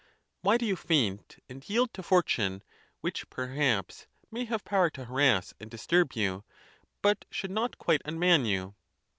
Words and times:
Why 0.41 0.57
do 0.57 0.65
you 0.65 0.75
faint, 0.75 1.37
and 1.47 1.63
yield 1.69 1.93
to 1.93 2.01
fortune, 2.01 2.63
which, 3.01 3.29
perhaps, 3.29 4.07
may 4.31 4.45
have 4.45 4.65
power 4.65 4.89
to 4.89 5.05
harass 5.05 5.53
and 5.59 5.69
disturb 5.69 6.13
you, 6.13 6.43
but 7.03 7.25
should 7.29 7.51
not 7.51 7.77
quite 7.77 8.01
unman 8.03 8.45
you? 8.47 8.73